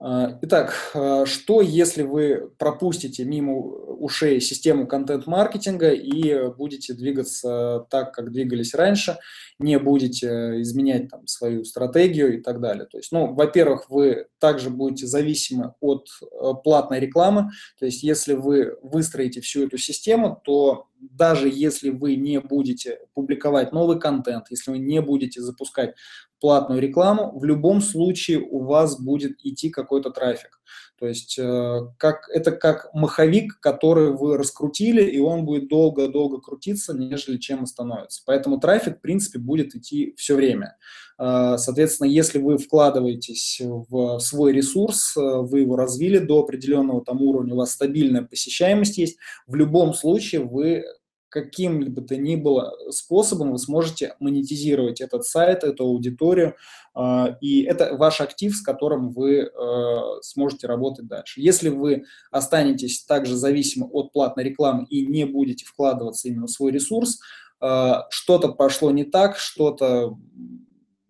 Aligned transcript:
А, 0.00 0.38
итак, 0.42 0.92
а, 0.94 1.26
что 1.26 1.60
если 1.60 2.02
вы 2.02 2.52
пропустите 2.56 3.24
мимо 3.24 3.58
ушей 3.58 4.40
систему 4.40 4.86
контент-маркетинга 4.86 5.90
и 5.90 6.50
будете 6.52 6.94
двигаться 6.94 7.84
так, 7.90 8.14
как 8.14 8.30
двигались 8.30 8.74
раньше, 8.74 9.18
не 9.58 9.76
будете 9.78 10.60
изменять 10.62 11.08
там 11.08 11.26
свою 11.26 11.64
стратегию 11.64 12.38
и 12.38 12.40
так 12.40 12.60
далее. 12.60 12.86
То 12.86 12.98
есть, 12.98 13.10
ну, 13.10 13.34
во-первых, 13.34 13.90
вы 13.90 14.26
также 14.38 14.70
будете 14.70 15.08
зависимы 15.08 15.74
от 15.80 16.06
э, 16.22 16.26
платной 16.62 17.00
рекламы. 17.00 17.50
То 17.80 17.86
есть, 17.86 18.04
если 18.04 18.34
вы 18.34 18.76
выстроите 18.82 19.40
всю 19.40 19.66
эту 19.66 19.78
систему, 19.78 20.40
то 20.44 20.86
даже 21.00 21.48
если 21.48 21.90
вы 21.90 22.16
не 22.16 22.40
будете 22.40 23.00
публиковать 23.14 23.72
новый 23.72 23.98
контент, 23.98 24.46
если 24.50 24.72
вы 24.72 24.78
не 24.78 25.00
будете 25.00 25.40
запускать 25.40 25.94
платную 26.40 26.80
рекламу, 26.80 27.38
в 27.38 27.44
любом 27.44 27.80
случае 27.80 28.40
у 28.40 28.64
вас 28.64 29.00
будет 29.00 29.36
идти 29.44 29.70
какой-то 29.70 30.10
трафик. 30.10 30.57
То 30.98 31.06
есть 31.06 31.38
э, 31.38 31.80
как, 31.96 32.28
это 32.32 32.52
как 32.52 32.92
маховик, 32.92 33.60
который 33.60 34.10
вы 34.10 34.36
раскрутили, 34.36 35.02
и 35.02 35.18
он 35.20 35.44
будет 35.44 35.68
долго-долго 35.68 36.40
крутиться, 36.40 36.92
нежели 36.92 37.38
чем 37.38 37.62
остановится. 37.62 38.22
Поэтому 38.26 38.58
трафик, 38.58 38.98
в 38.98 39.00
принципе, 39.00 39.38
будет 39.38 39.74
идти 39.74 40.14
все 40.16 40.34
время. 40.34 40.76
Э, 41.18 41.54
соответственно, 41.56 42.08
если 42.08 42.38
вы 42.38 42.58
вкладываетесь 42.58 43.60
в 43.62 44.18
свой 44.18 44.52
ресурс, 44.52 45.16
э, 45.16 45.20
вы 45.20 45.60
его 45.60 45.76
развили 45.76 46.18
до 46.18 46.40
определенного 46.40 47.04
там 47.04 47.22
уровня, 47.22 47.54
у 47.54 47.58
вас 47.58 47.72
стабильная 47.72 48.22
посещаемость 48.22 48.98
есть, 48.98 49.18
в 49.46 49.54
любом 49.54 49.94
случае 49.94 50.44
вы 50.44 50.84
каким-либо 51.28 52.02
то 52.02 52.16
ни 52.16 52.36
было 52.36 52.72
способом 52.90 53.52
вы 53.52 53.58
сможете 53.58 54.14
монетизировать 54.18 55.00
этот 55.00 55.24
сайт, 55.24 55.64
эту 55.64 55.84
аудиторию, 55.84 56.56
а, 56.94 57.36
и 57.40 57.62
это 57.62 57.96
ваш 57.96 58.20
актив, 58.20 58.54
с 58.54 58.62
которым 58.62 59.10
вы 59.10 59.40
э, 59.40 60.20
сможете 60.22 60.66
работать 60.66 61.06
дальше. 61.06 61.40
Если 61.40 61.68
вы 61.68 62.04
останетесь 62.30 63.04
также 63.04 63.36
зависимы 63.36 63.86
от 63.86 64.12
платной 64.12 64.44
рекламы 64.44 64.84
и 64.88 65.06
не 65.06 65.24
будете 65.24 65.64
вкладываться 65.64 66.28
именно 66.28 66.46
в 66.46 66.50
свой 66.50 66.72
ресурс, 66.72 67.20
э, 67.60 67.92
что-то 68.10 68.48
пошло 68.48 68.90
не 68.90 69.04
так, 69.04 69.36
что-то, 69.36 70.16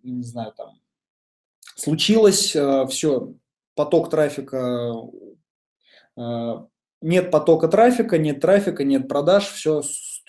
не 0.02 0.24
знаю, 0.24 0.52
там, 0.56 0.80
случилось, 1.76 2.56
все, 2.88 3.34
поток 3.74 4.10
трафика 4.10 4.92
нет 7.00 7.30
потока 7.30 7.68
трафика, 7.68 8.18
нет 8.18 8.40
трафика, 8.40 8.84
нет 8.84 9.08
продаж, 9.08 9.46
все, 9.46 9.82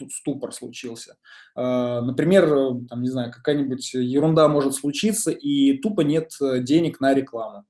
ступор 0.10 0.54
случился. 0.54 1.18
А, 1.56 2.02
например, 2.02 2.48
там, 2.90 3.02
не 3.02 3.10
знаю, 3.10 3.32
какая-нибудь 3.32 3.94
ерунда 3.94 4.48
может 4.48 4.76
случиться, 4.76 5.32
и 5.32 5.78
тупо 5.78 6.02
нет 6.02 6.32
э, 6.42 6.60
денег 6.60 7.00
на 7.00 7.14
рекламу. 7.14 7.66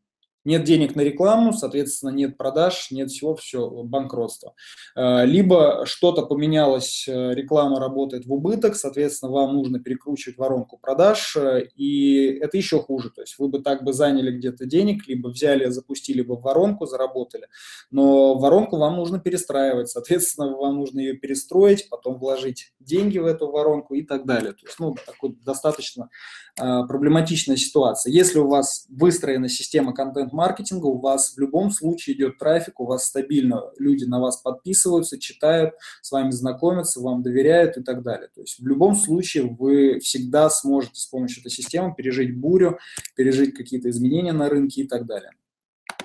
Нет 0.45 0.63
денег 0.63 0.95
на 0.95 1.01
рекламу, 1.01 1.51
соответственно, 1.51 2.11
нет 2.11 2.37
продаж, 2.37 2.91
нет 2.91 3.11
всего, 3.11 3.35
все, 3.35 3.69
банкротство. 3.69 4.53
Э, 4.95 5.25
либо 5.25 5.85
что-то 5.85 6.25
поменялось, 6.25 7.05
э, 7.09 7.33
реклама 7.33 7.77
работает 7.79 8.25
в 8.25 8.31
убыток, 8.31 8.75
соответственно, 8.75 9.33
вам 9.33 9.53
нужно 9.55 9.79
перекручивать 9.79 10.37
воронку 10.37 10.77
продаж, 10.77 11.35
э, 11.35 11.67
и 11.75 12.39
это 12.41 12.55
еще 12.55 12.79
хуже. 12.79 13.09
То 13.09 13.21
есть 13.21 13.37
вы 13.37 13.49
бы 13.49 13.59
так 13.61 13.83
бы 13.83 13.91
заняли 13.91 14.31
где-то 14.31 14.65
денег, 14.65 15.07
либо 15.07 15.27
взяли, 15.27 15.69
запустили 15.69 16.21
бы 16.21 16.37
воронку, 16.37 16.85
заработали, 16.85 17.47
но 17.91 18.35
воронку 18.35 18.77
вам 18.77 18.95
нужно 18.95 19.19
перестраивать, 19.19 19.89
соответственно, 19.89 20.55
вам 20.55 20.77
нужно 20.77 21.01
ее 21.01 21.15
перестроить, 21.15 21.89
потом 21.89 22.17
вложить 22.17 22.71
деньги 22.79 23.17
в 23.17 23.25
эту 23.25 23.51
воронку 23.51 23.93
и 23.93 24.03
так 24.03 24.25
далее. 24.25 24.53
То 24.53 24.65
есть, 24.65 24.79
ну, 24.79 24.95
такой 25.05 25.35
достаточно 25.43 26.09
проблематичная 26.55 27.55
ситуация. 27.55 28.11
Если 28.11 28.39
у 28.39 28.47
вас 28.47 28.85
выстроена 28.89 29.47
система 29.47 29.93
контент 29.93 30.28
контент-маркетинга, 30.29 30.85
у 30.85 30.99
вас 30.99 31.33
в 31.35 31.39
любом 31.39 31.71
случае 31.71 32.15
идет 32.15 32.37
трафик, 32.37 32.79
у 32.79 32.85
вас 32.85 33.05
стабильно 33.05 33.63
люди 33.77 34.05
на 34.05 34.19
вас 34.19 34.37
подписываются, 34.37 35.19
читают, 35.19 35.73
с 36.01 36.11
вами 36.11 36.31
знакомятся, 36.31 37.01
вам 37.01 37.23
доверяют 37.23 37.77
и 37.77 37.83
так 37.83 38.03
далее. 38.03 38.29
То 38.33 38.41
есть 38.41 38.59
в 38.59 38.67
любом 38.67 38.95
случае 38.95 39.43
вы 39.43 39.99
всегда 39.99 40.49
сможете 40.49 41.01
с 41.01 41.05
помощью 41.07 41.41
этой 41.41 41.51
системы 41.51 41.93
пережить 41.95 42.37
бурю, 42.37 42.77
пережить 43.15 43.55
какие-то 43.55 43.89
изменения 43.89 44.33
на 44.33 44.49
рынке 44.49 44.81
и 44.81 44.87
так 44.87 45.05
далее. 45.05 45.31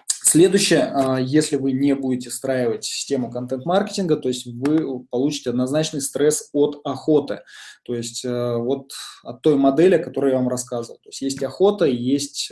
Следующее, 0.09 0.91
а, 0.93 1.20
если 1.20 1.56
вы 1.56 1.72
не 1.72 1.94
будете 1.94 2.28
встраивать 2.28 2.84
систему 2.84 3.31
контент-маркетинга, 3.31 4.16
то 4.16 4.28
есть 4.28 4.47
вы 4.47 5.04
получите 5.04 5.50
однозначный 5.50 6.00
стресс 6.00 6.49
от 6.53 6.81
охоты, 6.82 7.43
то 7.84 7.94
есть 7.94 8.25
э, 8.25 8.56
вот 8.56 8.91
от 9.22 9.43
той 9.43 9.56
модели, 9.56 9.94
о 9.94 10.03
которой 10.03 10.32
я 10.32 10.38
вам 10.38 10.49
рассказывал. 10.49 10.99
То 11.04 11.10
есть 11.10 11.20
есть 11.20 11.43
охота, 11.43 11.84
есть 11.84 12.50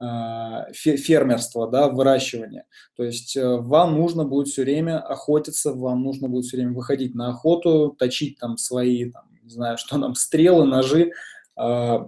э, 0.00 0.72
фермерство, 0.72 1.68
да, 1.70 1.88
выращивание. 1.88 2.64
То 2.96 3.04
есть 3.04 3.36
э, 3.36 3.56
вам 3.56 3.94
нужно 3.94 4.24
будет 4.24 4.48
все 4.48 4.62
время 4.62 4.98
охотиться, 4.98 5.72
вам 5.72 6.02
нужно 6.02 6.28
будет 6.28 6.46
все 6.46 6.56
время 6.56 6.72
выходить 6.72 7.14
на 7.14 7.30
охоту, 7.30 7.94
точить 7.98 8.38
там 8.38 8.56
свои, 8.56 9.10
там, 9.10 9.24
не 9.42 9.50
знаю, 9.50 9.78
что 9.78 9.98
там, 9.98 10.14
стрелы, 10.14 10.64
ножи 10.66 11.12
э, 11.60 11.98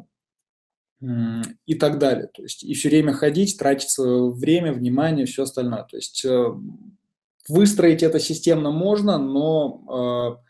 и 1.66 1.74
так 1.74 1.98
далее. 1.98 2.28
То 2.32 2.42
есть 2.42 2.64
и 2.64 2.74
все 2.74 2.88
время 2.88 3.12
ходить, 3.12 3.58
тратить 3.58 3.90
свое 3.90 4.30
время, 4.30 4.72
внимание, 4.72 5.26
все 5.26 5.42
остальное. 5.42 5.84
То 5.84 5.96
есть 5.96 6.24
э, 6.24 6.46
выстроить 7.48 8.02
это 8.02 8.18
системно 8.18 8.70
можно, 8.70 9.18
но 9.18 10.40
э, 10.40 10.46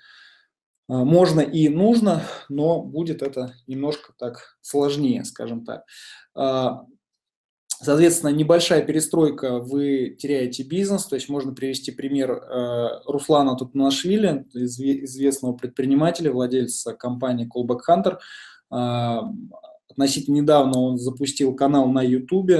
можно 0.88 1.40
и 1.40 1.68
нужно, 1.68 2.22
но 2.48 2.80
будет 2.80 3.22
это 3.22 3.54
немножко 3.66 4.12
так 4.16 4.56
сложнее, 4.60 5.24
скажем 5.24 5.64
так. 5.64 5.84
Соответственно, 7.80 8.30
небольшая 8.30 8.82
перестройка, 8.82 9.58
вы 9.58 10.16
теряете 10.18 10.62
бизнес, 10.62 11.04
то 11.04 11.14
есть 11.14 11.28
можно 11.28 11.52
привести 11.52 11.90
пример 11.92 12.32
э, 12.32 13.00
Руслана 13.06 13.54
Тутнашвили, 13.54 14.46
известного 14.54 15.52
предпринимателя, 15.52 16.32
владельца 16.32 16.94
компании 16.94 17.46
Callback 17.46 17.80
Hunter. 17.88 18.18
Э, 18.72 19.20
относительно 19.90 20.36
недавно 20.36 20.80
он 20.80 20.98
запустил 20.98 21.54
канал 21.54 21.88
на 21.88 22.02
YouTube, 22.02 22.50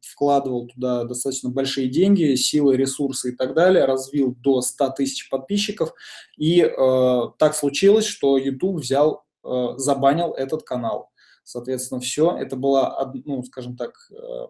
вкладывал 0.00 0.66
туда 0.66 1.04
достаточно 1.04 1.50
большие 1.50 1.88
деньги, 1.88 2.34
силы, 2.34 2.76
ресурсы 2.76 3.32
и 3.32 3.36
так 3.36 3.54
далее, 3.54 3.86
развил 3.86 4.34
до 4.40 4.60
100 4.60 4.90
тысяч 4.90 5.28
подписчиков, 5.30 5.92
и 6.36 6.60
э, 6.60 7.20
так 7.38 7.54
случилось, 7.54 8.06
что 8.06 8.36
YouTube 8.36 8.80
взял, 8.80 9.24
э, 9.44 9.74
забанил 9.76 10.32
этот 10.32 10.64
канал. 10.64 11.10
Соответственно, 11.46 12.00
все, 12.00 12.36
это 12.36 12.56
была, 12.56 13.12
ну, 13.24 13.40
скажем 13.44 13.76
так, 13.76 13.92
э, 14.10 14.46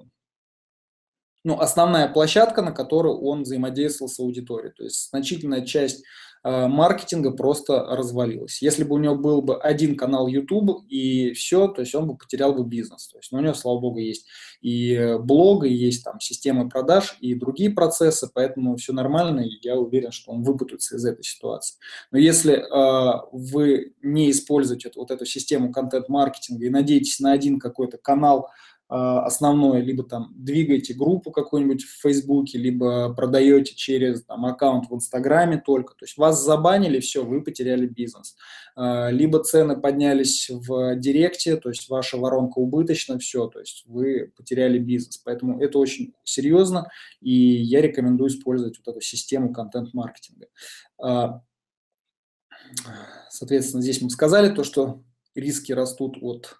ну, 1.46 1.60
основная 1.60 2.08
площадка, 2.08 2.60
на 2.60 2.72
которой 2.72 3.14
он 3.14 3.42
взаимодействовал 3.42 4.10
с 4.10 4.18
аудиторией. 4.18 4.72
То 4.72 4.82
есть 4.82 5.10
значительная 5.10 5.64
часть 5.64 6.02
э, 6.42 6.66
маркетинга 6.66 7.30
просто 7.30 7.84
развалилась. 7.84 8.60
Если 8.60 8.82
бы 8.82 8.96
у 8.96 8.98
него 8.98 9.14
был 9.14 9.42
бы 9.42 9.56
один 9.56 9.96
канал 9.96 10.26
YouTube 10.26 10.84
и 10.88 11.34
все, 11.34 11.68
то 11.68 11.82
есть 11.82 11.94
он 11.94 12.08
бы 12.08 12.16
потерял 12.16 12.52
бы 12.52 12.64
бизнес. 12.64 13.06
То 13.06 13.18
есть 13.18 13.30
ну, 13.30 13.38
у 13.38 13.42
него, 13.42 13.54
слава 13.54 13.78
богу, 13.78 14.00
есть 14.00 14.26
и 14.60 15.14
блог, 15.20 15.64
и 15.64 15.72
есть 15.72 16.02
там 16.02 16.18
системы 16.18 16.68
продаж, 16.68 17.16
и 17.20 17.36
другие 17.36 17.70
процессы, 17.70 18.28
поэтому 18.34 18.74
все 18.74 18.92
нормально, 18.92 19.42
и 19.42 19.60
я 19.62 19.76
уверен, 19.76 20.10
что 20.10 20.32
он 20.32 20.42
выпутается 20.42 20.96
из 20.96 21.04
этой 21.04 21.22
ситуации. 21.22 21.76
Но 22.10 22.18
если 22.18 22.54
э, 22.54 23.20
вы 23.30 23.94
не 24.02 24.32
используете 24.32 24.90
вот 24.96 25.12
эту 25.12 25.24
систему 25.24 25.70
контент-маркетинга 25.70 26.66
и 26.66 26.70
надеетесь 26.70 27.20
на 27.20 27.30
один 27.30 27.60
какой-то 27.60 27.98
канал, 27.98 28.48
основное, 28.88 29.80
либо 29.80 30.04
там 30.04 30.32
двигаете 30.36 30.94
группу 30.94 31.32
какую-нибудь 31.32 31.82
в 31.82 32.00
Фейсбуке, 32.02 32.58
либо 32.58 33.12
продаете 33.14 33.74
через 33.74 34.24
там, 34.24 34.46
аккаунт 34.46 34.88
в 34.88 34.94
Инстаграме 34.94 35.60
только. 35.64 35.94
То 35.94 36.04
есть 36.04 36.16
вас 36.16 36.44
забанили, 36.44 37.00
все, 37.00 37.24
вы 37.24 37.42
потеряли 37.42 37.86
бизнес. 37.86 38.36
А, 38.76 39.10
либо 39.10 39.42
цены 39.42 39.76
поднялись 39.76 40.48
в 40.50 40.94
Директе, 40.96 41.56
то 41.56 41.70
есть 41.70 41.88
ваша 41.88 42.16
воронка 42.16 42.58
убыточна, 42.58 43.18
все, 43.18 43.48
то 43.48 43.58
есть 43.58 43.82
вы 43.86 44.32
потеряли 44.36 44.78
бизнес. 44.78 45.18
Поэтому 45.18 45.60
это 45.60 45.78
очень 45.78 46.14
серьезно, 46.22 46.88
и 47.20 47.32
я 47.32 47.80
рекомендую 47.80 48.28
использовать 48.28 48.78
вот 48.78 48.88
эту 48.92 49.00
систему 49.00 49.52
контент-маркетинга. 49.52 50.46
А, 51.02 51.42
соответственно, 53.30 53.82
здесь 53.82 54.00
мы 54.00 54.10
сказали 54.10 54.54
то, 54.54 54.62
что 54.62 55.02
риски 55.34 55.72
растут 55.72 56.18
от 56.20 56.56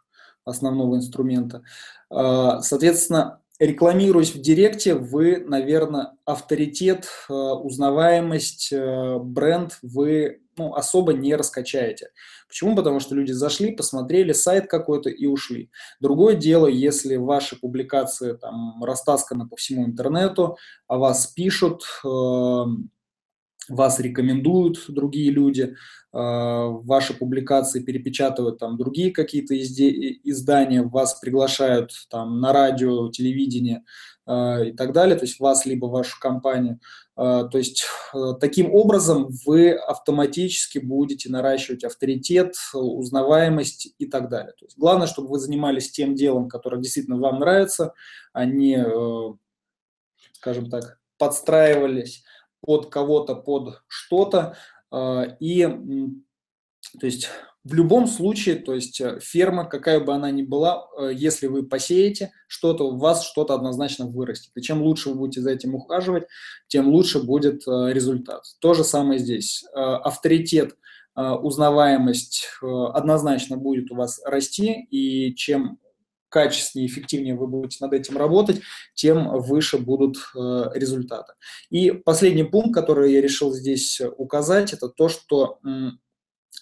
основного 0.46 0.96
инструмента. 0.96 1.62
А, 2.08 2.62
соответственно, 2.62 3.40
рекламируясь 3.58 4.34
в 4.34 4.40
Директе, 4.40 4.94
вы, 4.94 5.44
наверное, 5.46 6.12
авторитет, 6.24 7.06
а, 7.28 7.54
узнаваемость, 7.54 8.72
а, 8.72 9.18
бренд 9.18 9.78
вы 9.82 10.40
ну, 10.56 10.74
особо 10.74 11.12
не 11.12 11.34
раскачаете. 11.34 12.08
Почему? 12.48 12.74
Потому 12.74 12.98
что 12.98 13.14
люди 13.14 13.32
зашли, 13.32 13.72
посмотрели 13.72 14.32
сайт 14.32 14.68
какой-то 14.68 15.10
и 15.10 15.26
ушли. 15.26 15.70
Другое 16.00 16.34
дело, 16.34 16.66
если 16.66 17.16
ваши 17.16 17.60
публикации 17.60 18.32
там 18.32 18.82
растасканы 18.82 19.46
по 19.48 19.56
всему 19.56 19.84
интернету, 19.84 20.56
о 20.86 20.96
вас 20.96 21.26
пишут, 21.26 21.82
вас 23.68 24.00
рекомендуют 24.00 24.84
другие 24.88 25.30
люди, 25.30 25.74
ваши 26.12 27.14
публикации 27.14 27.82
перепечатывают 27.82 28.58
там 28.58 28.76
другие 28.78 29.10
какие-то 29.12 29.54
издания, 29.56 30.82
вас 30.82 31.18
приглашают 31.20 31.90
там 32.08 32.40
на 32.40 32.52
радио, 32.52 33.10
телевидение 33.10 33.82
и 34.28 34.72
так 34.76 34.92
далее, 34.92 35.16
то 35.16 35.24
есть 35.24 35.38
вас 35.38 35.66
либо 35.66 35.86
вашу 35.86 36.18
компанию. 36.18 36.80
То 37.16 37.50
есть 37.54 37.86
таким 38.40 38.74
образом 38.74 39.28
вы 39.46 39.72
автоматически 39.72 40.78
будете 40.78 41.30
наращивать 41.30 41.84
авторитет, 41.84 42.54
узнаваемость 42.72 43.94
и 43.98 44.06
так 44.06 44.28
далее. 44.28 44.52
То 44.58 44.64
есть 44.66 44.76
главное, 44.78 45.06
чтобы 45.06 45.28
вы 45.28 45.38
занимались 45.38 45.90
тем 45.90 46.14
делом, 46.14 46.48
которое 46.48 46.80
действительно 46.80 47.18
вам 47.18 47.40
нравится, 47.40 47.92
а 48.32 48.44
не, 48.44 48.84
скажем 50.32 50.70
так, 50.70 50.98
подстраивались 51.18 52.24
под 52.60 52.90
кого-то, 52.90 53.34
под 53.34 53.82
что-то. 53.88 54.56
А, 54.90 55.24
и 55.40 55.66
то 57.00 57.06
есть 57.06 57.28
в 57.66 57.74
любом 57.74 58.06
случае, 58.06 58.54
то 58.54 58.74
есть 58.74 59.00
э, 59.00 59.18
ферма, 59.20 59.64
какая 59.64 59.98
бы 59.98 60.14
она 60.14 60.30
ни 60.30 60.42
была, 60.42 60.86
э, 60.98 61.10
если 61.12 61.48
вы 61.48 61.64
посеете 61.64 62.30
что-то, 62.46 62.84
у 62.84 62.96
вас 62.96 63.24
что-то 63.24 63.54
однозначно 63.54 64.06
вырастет. 64.06 64.52
И 64.54 64.62
чем 64.62 64.82
лучше 64.82 65.08
вы 65.08 65.16
будете 65.16 65.40
за 65.40 65.50
этим 65.50 65.74
ухаживать, 65.74 66.28
тем 66.68 66.88
лучше 66.88 67.20
будет 67.24 67.66
э, 67.66 67.92
результат. 67.92 68.44
То 68.60 68.72
же 68.72 68.84
самое 68.84 69.18
здесь. 69.18 69.64
Авторитет, 69.74 70.76
узнаваемость 71.16 72.46
однозначно 72.62 73.56
будет 73.56 73.90
у 73.90 73.96
вас 73.96 74.20
расти, 74.24 74.86
и 74.90 75.34
чем 75.34 75.78
качественнее, 76.36 76.86
эффективнее 76.86 77.34
вы 77.34 77.46
будете 77.46 77.78
над 77.80 77.94
этим 77.94 78.18
работать, 78.18 78.60
тем 78.94 79.40
выше 79.40 79.78
будут 79.78 80.18
э, 80.34 80.64
результаты. 80.74 81.32
И 81.70 81.92
последний 81.92 82.44
пункт, 82.44 82.74
который 82.74 83.14
я 83.14 83.22
решил 83.22 83.54
здесь 83.54 84.02
указать, 84.18 84.74
это 84.74 84.90
то, 84.90 85.08
что 85.08 85.60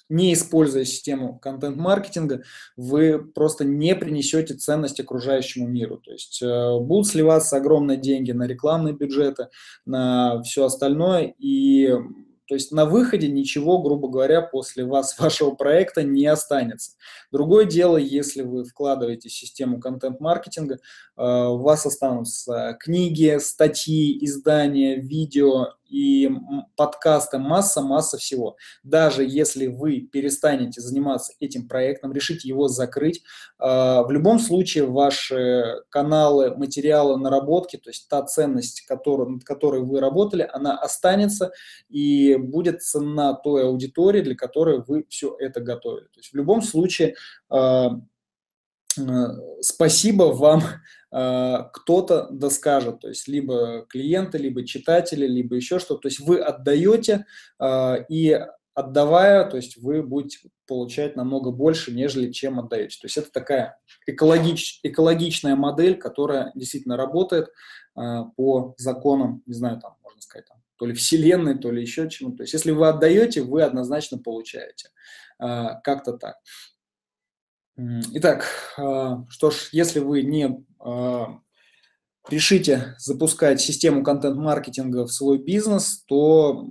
не 0.08 0.32
используя 0.32 0.84
систему 0.84 1.40
контент-маркетинга, 1.40 2.42
вы 2.76 3.18
просто 3.18 3.64
не 3.64 3.96
принесете 3.96 4.54
ценность 4.54 5.00
окружающему 5.00 5.66
миру. 5.66 5.96
То 5.96 6.12
есть 6.12 6.40
э, 6.40 6.78
будут 6.78 7.08
сливаться 7.08 7.56
огромные 7.56 7.98
деньги 7.98 8.30
на 8.30 8.46
рекламные 8.46 8.94
бюджеты, 8.94 9.48
на 9.86 10.40
все 10.42 10.66
остальное, 10.66 11.34
и 11.38 11.96
то 12.46 12.54
есть 12.54 12.72
на 12.72 12.84
выходе 12.84 13.28
ничего, 13.28 13.82
грубо 13.82 14.08
говоря, 14.08 14.42
после 14.42 14.84
вас, 14.84 15.16
вашего 15.18 15.52
проекта 15.52 16.02
не 16.02 16.26
останется. 16.26 16.92
Другое 17.32 17.64
дело, 17.64 17.96
если 17.96 18.42
вы 18.42 18.64
вкладываете 18.64 19.28
систему 19.28 19.80
контент-маркетинга, 19.80 20.74
э, 20.74 20.78
у 21.16 21.58
вас 21.58 21.86
останутся 21.86 22.76
книги, 22.80 23.38
статьи, 23.40 24.24
издания, 24.24 24.96
видео 24.96 25.74
и 25.88 26.30
подкасты, 26.76 27.38
масса-масса 27.38 28.18
всего. 28.18 28.56
Даже 28.82 29.24
если 29.24 29.66
вы 29.66 30.00
перестанете 30.00 30.80
заниматься 30.80 31.32
этим 31.40 31.68
проектом, 31.68 32.12
решите 32.12 32.48
его 32.48 32.68
закрыть, 32.68 33.22
э, 33.58 33.64
в 33.64 34.08
любом 34.10 34.38
случае 34.38 34.86
ваши 34.86 35.82
каналы, 35.88 36.56
материалы, 36.56 37.18
наработки, 37.18 37.76
то 37.76 37.90
есть 37.90 38.08
та 38.08 38.22
ценность, 38.22 38.82
которую, 38.82 39.30
над 39.30 39.44
которой 39.44 39.82
вы 39.82 40.00
работали, 40.00 40.48
она 40.52 40.78
останется 40.78 41.52
и 41.88 42.36
будет 42.36 42.82
цена 42.82 43.34
той 43.34 43.64
аудитории, 43.64 44.20
для 44.20 44.34
которой 44.34 44.82
вы 44.86 45.04
все 45.08 45.36
это 45.38 45.60
готовили. 45.60 46.06
То 46.06 46.18
есть 46.18 46.32
в 46.32 46.36
любом 46.36 46.62
случае 46.62 47.14
э, 47.50 47.88
спасибо 49.60 50.24
вам 50.24 50.62
Э, 51.14 51.68
кто-то 51.72 52.26
доскажет, 52.30 53.00
то 53.00 53.08
есть 53.08 53.28
либо 53.28 53.86
клиенты, 53.88 54.36
либо 54.36 54.66
читатели, 54.66 55.28
либо 55.28 55.54
еще 55.54 55.78
что-то. 55.78 56.00
То 56.00 56.08
есть 56.08 56.18
вы 56.18 56.40
отдаете, 56.40 57.24
э, 57.60 58.04
и 58.08 58.36
отдавая, 58.74 59.48
то 59.48 59.56
есть 59.56 59.76
вы 59.76 60.02
будете 60.02 60.38
получать 60.66 61.14
намного 61.14 61.52
больше, 61.52 61.92
нежели 61.92 62.32
чем 62.32 62.58
отдаете. 62.58 62.98
То 63.00 63.04
есть 63.04 63.16
это 63.16 63.30
такая 63.30 63.78
экологич, 64.06 64.80
экологичная 64.82 65.54
модель, 65.54 65.96
которая 65.96 66.50
действительно 66.56 66.96
работает 66.96 67.46
э, 67.96 68.22
по 68.36 68.74
законам, 68.76 69.44
не 69.46 69.54
знаю, 69.54 69.78
там, 69.78 69.94
можно 70.02 70.20
сказать, 70.20 70.48
там, 70.48 70.58
то 70.78 70.86
ли 70.86 70.94
вселенной, 70.94 71.56
то 71.56 71.70
ли 71.70 71.80
еще 71.80 72.10
чему-то. 72.10 72.38
То 72.38 72.42
есть 72.42 72.54
если 72.54 72.72
вы 72.72 72.88
отдаете, 72.88 73.42
вы 73.42 73.62
однозначно 73.62 74.18
получаете. 74.18 74.88
Как-то 75.38 76.12
так. 76.12 76.36
Итак, 77.76 78.46
а, 78.78 79.24
что 79.28 79.50
ж, 79.50 79.68
если 79.72 79.98
вы 79.98 80.22
не 80.22 80.64
а, 80.78 81.40
решите 82.28 82.94
запускать 82.98 83.60
систему 83.60 84.04
контент-маркетинга 84.04 85.06
в 85.06 85.12
свой 85.12 85.38
бизнес, 85.38 86.04
то 86.06 86.64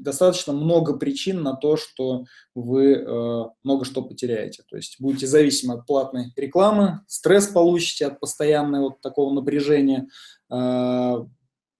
достаточно 0.00 0.54
много 0.54 0.96
причин 0.96 1.42
на 1.42 1.54
то, 1.54 1.76
что 1.76 2.24
вы 2.54 2.94
а, 2.94 3.50
много 3.62 3.84
что 3.84 4.00
потеряете. 4.00 4.62
То 4.70 4.76
есть 4.76 4.96
будете 5.00 5.26
зависимы 5.26 5.74
от 5.74 5.86
платной 5.86 6.32
рекламы, 6.34 7.00
стресс 7.06 7.48
получите 7.48 8.06
от 8.06 8.20
постоянного 8.20 8.84
вот 8.84 9.00
такого 9.02 9.34
напряжения, 9.34 10.08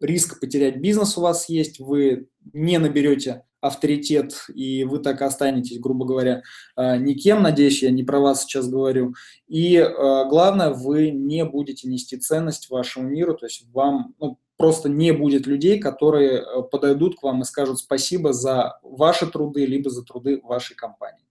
риск 0.01 0.41
потерять 0.41 0.77
бизнес 0.77 1.17
у 1.19 1.23
вас 1.23 1.49
есть, 1.49 1.81
вы 1.81 2.30
не 2.53 2.79
наберете 2.79 3.45
авторитет, 3.61 4.47
и 4.55 4.85
вы 4.85 5.01
так 5.01 5.21
останетесь, 5.23 5.79
грубо 5.79 6.07
говоря, 6.07 6.43
э, 6.77 6.97
никем. 6.97 7.43
Надеюсь, 7.43 7.83
я 7.83 7.91
не 7.91 8.03
про 8.03 8.19
вас 8.19 8.43
сейчас 8.43 8.69
говорю. 8.69 9.15
И 9.49 9.77
э, 9.77 9.85
главное, 10.29 10.71
вы 10.71 11.11
не 11.11 11.45
будете 11.45 11.89
нести 11.89 12.17
ценность 12.17 12.71
вашему 12.71 13.09
миру, 13.09 13.35
то 13.35 13.47
есть 13.47 13.67
вам 13.73 14.15
ну, 14.19 14.39
просто 14.57 14.89
не 14.89 15.13
будет 15.13 15.47
людей, 15.47 15.79
которые 15.79 16.41
э, 16.41 16.63
подойдут 16.63 17.19
к 17.19 17.23
вам 17.23 17.43
и 17.43 17.45
скажут 17.45 17.79
спасибо 17.79 18.33
за 18.33 18.79
ваши 18.83 19.27
труды, 19.27 19.67
либо 19.67 19.91
за 19.91 20.05
труды 20.05 20.41
вашей 20.43 20.75
компании. 20.75 21.25